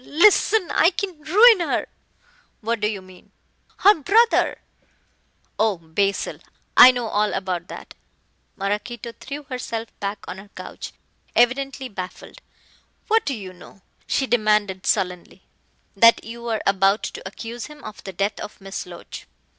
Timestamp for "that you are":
15.95-16.63